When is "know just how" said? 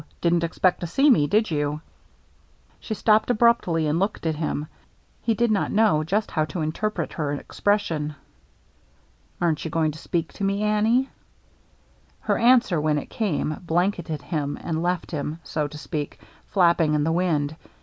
5.71-6.43